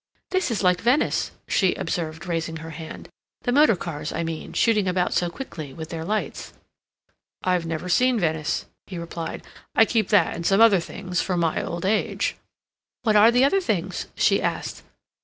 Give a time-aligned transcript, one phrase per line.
[0.31, 3.07] "This is like Venice," she observed, raising her hand.
[3.43, 6.53] "The motor cars, I mean, shooting about so quickly, with their lights."
[7.43, 9.43] "I've never seen Venice," he replied.
[9.75, 12.35] "I keep that and some other things for my old age."
[13.03, 14.81] "What are the other things?" she asked.